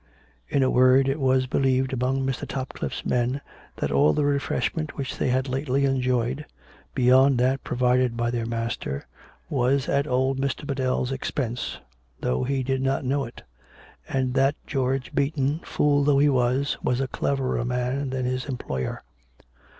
In 0.49 0.63
a 0.63 0.71
word 0.71 1.07
it 1.07 1.19
was 1.19 1.45
believed 1.45 1.93
among 1.93 2.25
Mr. 2.25 2.47
Top 2.47 2.69
cliff 2.69 2.91
e's 2.93 3.05
men 3.05 3.39
that 3.75 3.91
all 3.91 4.13
the 4.13 4.25
refreshment 4.25 4.97
which 4.97 5.15
they 5.19 5.27
had 5.29 5.47
lately 5.47 5.85
enjoyed, 5.85 6.43
beyond 6.95 7.37
that 7.37 7.63
provided 7.63 8.17
by 8.17 8.31
their 8.31 8.47
master, 8.47 9.05
was 9.47 9.87
at 9.87 10.07
old 10.07 10.39
Mr. 10.39 10.65
Biddell's 10.65 11.11
expense, 11.11 11.77
though 12.19 12.43
he 12.43 12.63
did 12.63 12.81
not 12.81 13.05
know 13.05 13.25
it, 13.25 13.43
and 14.09 14.33
252 14.33 14.33
COME 14.33 14.41
RACK! 14.41 14.55
COME 14.55 14.63
ROPE! 14.63 14.65
that 14.65 14.67
George 15.05 15.13
Beaton, 15.13 15.59
fool 15.63 16.03
though 16.03 16.17
he 16.17 16.29
was, 16.29 16.79
was 16.81 16.99
a 16.99 17.07
cleverer 17.07 17.63
man 17.63 18.09
than 18.09 18.25
his 18.25 18.45
employer. 18.45 19.03